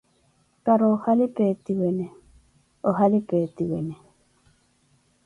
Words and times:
Para 0.63 0.83
ohali 0.93 1.25
peetiwene, 1.35 2.05
ohali 2.89 3.17
peetiwene! 3.27 3.95